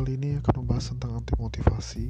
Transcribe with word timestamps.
Kali 0.00 0.16
ini 0.16 0.32
akan 0.40 0.64
membahas 0.64 0.96
tentang 0.96 1.20
anti 1.20 1.36
motivasi 1.36 2.08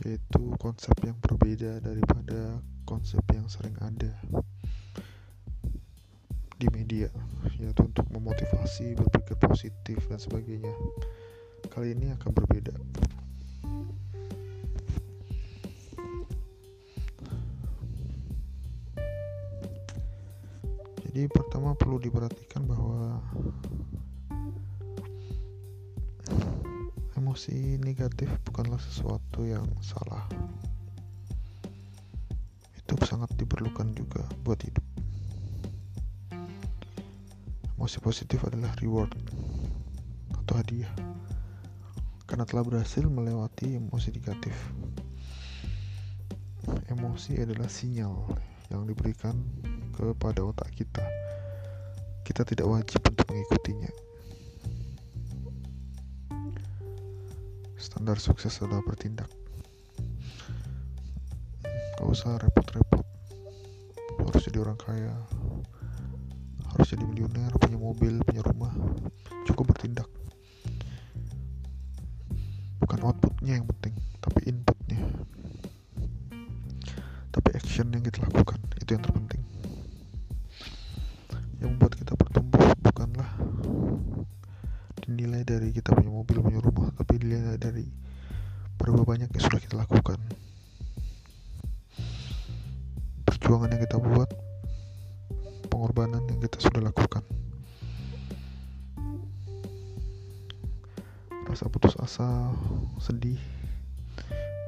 Yaitu 0.00 0.42
konsep 0.56 0.96
yang 1.04 1.12
berbeda 1.20 1.84
daripada 1.84 2.56
konsep 2.88 3.20
yang 3.36 3.44
sering 3.52 3.76
ada 3.84 4.08
Di 6.56 6.72
media 6.72 7.12
Yaitu 7.60 7.84
untuk 7.84 8.08
memotivasi, 8.08 8.96
berpikir 8.96 9.36
positif 9.44 10.00
dan 10.08 10.16
sebagainya. 10.16 10.72
Kali 11.68 11.92
ini 11.92 12.16
akan 12.16 12.30
berbeda. 12.32 12.72
Jadi 21.04 21.28
pertama 21.28 21.76
perlu 21.76 22.00
diperhatikan 22.00 22.64
bahwa 22.64 23.20
emosi 27.38 27.78
negatif 27.86 28.26
bukanlah 28.50 28.82
sesuatu 28.82 29.46
yang 29.46 29.62
salah. 29.78 30.26
Itu 32.74 32.98
sangat 33.06 33.30
diperlukan 33.38 33.94
juga 33.94 34.26
buat 34.42 34.58
hidup. 34.58 34.82
Emosi 37.78 38.02
positif 38.02 38.42
adalah 38.42 38.74
reward 38.82 39.14
atau 40.34 40.58
hadiah 40.58 40.90
karena 42.26 42.42
telah 42.42 42.66
berhasil 42.66 43.06
melewati 43.06 43.78
emosi 43.78 44.18
negatif. 44.18 44.58
Emosi 46.90 47.38
adalah 47.38 47.70
sinyal 47.70 48.18
yang 48.66 48.82
diberikan 48.82 49.38
kepada 49.94 50.42
otak 50.42 50.74
kita. 50.74 51.06
Kita 52.26 52.42
tidak 52.42 52.66
wajib 52.66 52.98
untuk 53.06 53.30
mengikutinya. 53.30 54.07
Standar 57.78 58.18
sukses 58.18 58.58
adalah 58.58 58.82
bertindak. 58.82 59.30
Gak 61.98 62.06
usah 62.06 62.38
repot-repot. 62.42 63.06
Harus 64.18 64.42
jadi 64.46 64.58
orang 64.62 64.78
kaya. 64.78 65.14
Harus 66.74 66.86
jadi 66.90 67.06
milioner 67.06 67.50
punya 67.58 67.78
mobil 67.78 68.18
punya 68.22 68.42
rumah. 68.42 68.74
Cukup 69.46 69.70
bertindak. 69.74 70.10
Bukan 72.82 72.98
outputnya 73.02 73.58
yang 73.62 73.66
penting 73.66 73.94
tapi 74.22 74.40
inputnya. 74.48 74.98
Tapi 77.28 77.48
action 77.52 77.92
yang 77.92 78.00
kita 78.00 78.24
lakukan 78.24 78.47
dari 85.68 85.84
kita 85.84 85.92
punya 85.92 86.08
mobil 86.08 86.40
punya 86.40 86.64
rumah 86.64 86.88
tapi 86.96 87.20
dinilai 87.20 87.60
dari 87.60 87.84
berapa 88.80 89.04
banyak 89.04 89.28
yang 89.28 89.44
sudah 89.44 89.60
kita 89.60 89.76
lakukan. 89.76 90.16
Perjuangan 93.28 93.76
yang 93.76 93.84
kita 93.84 94.00
buat 94.00 94.32
pengorbanan 95.68 96.24
yang 96.24 96.40
kita 96.40 96.56
sudah 96.56 96.88
lakukan. 96.88 97.20
Rasa 101.44 101.68
putus 101.68 102.00
asa 102.00 102.48
sedih 102.96 103.36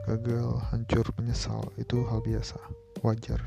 gagal 0.05 0.61
hancur 0.69 1.09
menyesal 1.17 1.65
itu 1.81 2.05
hal 2.13 2.21
biasa 2.21 2.61
wajar. 3.01 3.41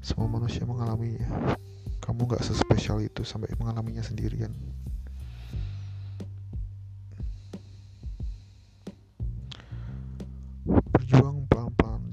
Semua 0.00 0.32
manusia 0.32 0.64
mengalaminya 0.64 1.52
kamu 2.00 2.32
gak 2.32 2.48
sespesial 2.48 3.04
itu 3.04 3.28
sampai 3.28 3.52
mengalaminya 3.60 4.00
sendirian 4.00 4.56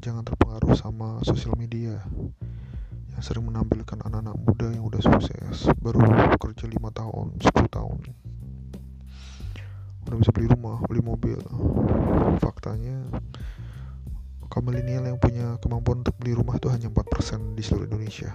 jangan 0.02 0.26
terpengaruh 0.26 0.74
sama 0.74 1.22
sosial 1.22 1.54
media 1.62 2.02
yang 3.14 3.22
sering 3.22 3.46
menampilkan 3.46 4.02
anak-anak 4.02 4.34
muda 4.34 4.74
yang 4.74 4.90
udah 4.90 4.98
sukses, 4.98 5.70
baru 5.78 6.02
kerja 6.42 6.66
5 6.66 6.90
tahun, 6.90 7.38
10 7.38 7.70
tahun. 7.70 8.00
Udah 10.10 10.18
bisa 10.18 10.34
beli 10.34 10.50
rumah, 10.50 10.82
beli 10.90 11.06
mobil. 11.06 11.38
Faktanya 12.42 12.98
kaum 14.50 14.66
milenial 14.66 15.06
yang 15.06 15.22
punya 15.22 15.62
kemampuan 15.62 16.02
untuk 16.02 16.18
beli 16.18 16.34
rumah 16.34 16.58
itu 16.58 16.68
hanya 16.74 16.90
4% 16.90 17.54
di 17.54 17.62
seluruh 17.62 17.86
Indonesia. 17.86 18.34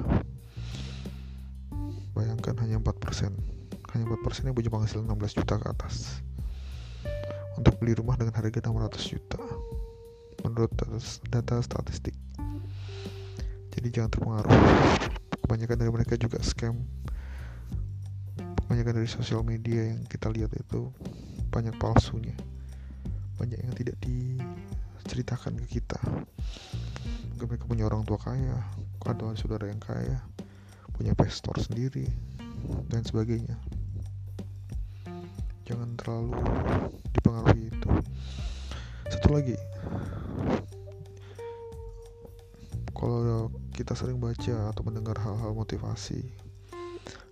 Bayangkan 2.14 2.54
hanya 2.62 2.78
4%. 2.78 3.34
Hanya 3.90 4.04
4% 4.06 4.46
yang 4.46 4.54
punya 4.54 4.70
penghasilan 4.70 5.02
16 5.10 5.34
juta 5.42 5.58
ke 5.58 5.66
atas. 5.66 6.22
Untuk 7.58 7.74
beli 7.82 7.98
rumah 7.98 8.14
dengan 8.14 8.38
harga 8.38 8.62
600 8.62 9.02
juta 9.02 9.42
menurut 10.46 10.70
data 11.26 11.58
statistik. 11.58 12.14
Jadi 13.74 13.88
jangan 13.90 14.10
terpengaruh. 14.14 14.54
Kebanyakan 15.42 15.76
dari 15.82 15.90
mereka 15.90 16.14
juga 16.14 16.38
scam. 16.40 16.78
Kebanyakan 18.64 18.94
dari 19.02 19.10
sosial 19.10 19.42
media 19.42 19.90
yang 19.90 20.06
kita 20.06 20.30
lihat 20.30 20.54
itu 20.54 20.88
banyak 21.50 21.74
palsunya. 21.82 22.32
Banyak 23.36 23.58
yang 23.58 23.74
tidak 23.74 23.98
diceritakan 24.00 25.58
ke 25.66 25.82
kita. 25.82 25.98
Mungkin 27.34 27.46
mereka 27.52 27.64
punya 27.68 27.84
orang 27.84 28.06
tua 28.08 28.16
kaya 28.16 28.62
atau 29.06 29.30
saudara 29.38 29.70
yang 29.70 29.78
kaya 29.78 30.18
punya 30.96 31.12
investor 31.14 31.54
sendiri 31.60 32.08
dan 32.88 33.04
sebagainya. 33.04 33.54
Jangan 35.68 35.94
terlalu 36.00 36.38
dipengaruhi 37.12 37.70
itu. 37.70 37.90
Satu 39.12 39.30
lagi 39.30 39.54
kalau 42.96 43.52
kita 43.76 43.92
sering 43.92 44.16
baca 44.16 44.72
atau 44.72 44.80
mendengar 44.80 45.20
hal-hal 45.20 45.52
motivasi 45.52 46.32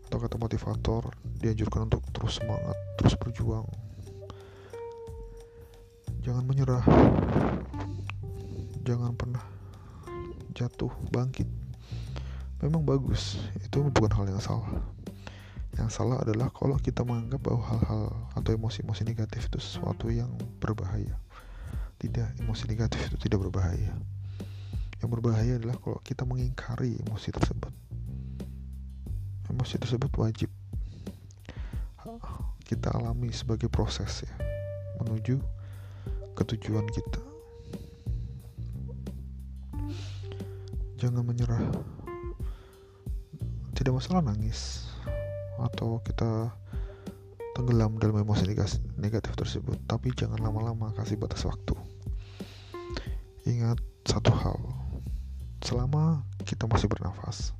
atau 0.05 0.21
kata 0.21 0.37
motivator 0.37 1.09
dianjurkan 1.41 1.89
untuk 1.89 2.05
terus 2.13 2.37
semangat 2.37 2.77
terus 3.01 3.17
berjuang. 3.17 3.65
Jangan 6.21 6.45
menyerah. 6.45 6.85
Jangan 8.85 9.17
pernah 9.17 9.41
jatuh 10.53 10.93
bangkit. 11.09 11.49
Memang 12.61 12.85
bagus 12.85 13.41
itu 13.57 13.81
bukan 13.89 14.13
hal 14.13 14.29
yang 14.29 14.45
salah. 14.45 14.69
Yang 15.81 15.91
salah 15.97 16.21
adalah 16.21 16.53
kalau 16.53 16.77
kita 16.77 17.09
menganggap 17.09 17.41
bahwa 17.41 17.65
hal-hal 17.73 18.05
atau 18.37 18.51
emosi-emosi 18.53 19.03
negatif 19.09 19.49
itu 19.49 19.59
sesuatu 19.59 20.13
yang 20.13 20.29
berbahaya. 20.61 21.17
Tidak 21.97 22.45
emosi 22.45 22.69
negatif 22.69 23.01
itu 23.09 23.17
tidak 23.17 23.49
berbahaya 23.49 23.97
yang 25.03 25.09
berbahaya 25.10 25.59
adalah 25.59 25.78
kalau 25.81 25.99
kita 26.05 26.22
mengingkari 26.28 26.99
emosi 27.06 27.32
tersebut. 27.34 27.72
Emosi 29.50 29.77
tersebut 29.78 30.10
wajib 30.19 30.50
kita 32.65 32.88
alami 32.97 33.28
sebagai 33.28 33.69
proses 33.69 34.25
ya 34.25 34.34
menuju 35.00 35.37
ke 36.34 36.43
tujuan 36.55 36.88
kita. 36.88 37.22
Jangan 40.99 41.22
menyerah. 41.22 41.61
Tidak 43.76 43.93
masalah 43.93 44.25
nangis 44.25 44.88
atau 45.61 46.00
kita 46.00 46.50
tenggelam 47.55 48.00
dalam 48.00 48.22
emosi 48.25 48.49
negatif 48.99 49.38
tersebut, 49.38 49.78
tapi 49.87 50.11
jangan 50.16 50.41
lama-lama 50.41 50.91
kasih 50.97 51.21
batas 51.21 51.44
waktu. 51.47 51.76
Ingat 53.44 53.78
satu 54.09 54.32
hal, 54.32 54.59
selama 55.65 56.21
kita 56.44 56.69
masih 56.69 56.93
bernafas 56.93 57.56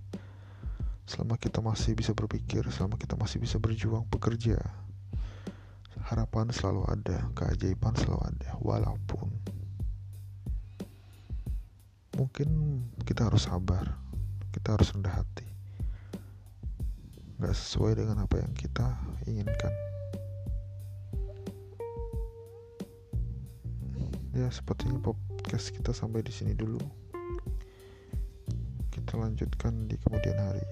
selama 1.09 1.41
kita 1.41 1.65
masih 1.65 1.97
bisa 1.97 2.13
berpikir 2.13 2.61
selama 2.69 3.01
kita 3.01 3.17
masih 3.17 3.41
bisa 3.41 3.57
berjuang 3.57 4.05
bekerja 4.13 4.61
harapan 6.05 6.53
selalu 6.53 6.85
ada 6.93 7.25
keajaiban 7.33 7.97
selalu 7.97 8.21
ada 8.29 8.51
walaupun 8.61 9.33
mungkin 12.21 12.49
kita 13.09 13.33
harus 13.33 13.49
sabar 13.49 14.05
kita 14.55 14.79
harus 14.79 14.95
rendah 14.95 15.11
hati. 15.11 15.47
Gak 17.43 17.53
sesuai 17.59 17.99
dengan 17.99 18.23
apa 18.23 18.39
yang 18.39 18.55
kita 18.55 18.95
inginkan. 19.27 19.75
Ya 24.35 24.47
sepertinya 24.51 25.03
podcast 25.03 25.75
kita 25.75 25.91
sampai 25.91 26.23
di 26.23 26.31
sini 26.31 26.55
dulu 26.55 26.79
kita 29.15 29.23
lanjutkan 29.31 29.87
di 29.87 29.95
kemudian 29.95 30.35
hari. 30.43 30.67